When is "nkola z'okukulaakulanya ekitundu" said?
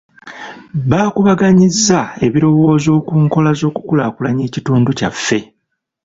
3.23-4.89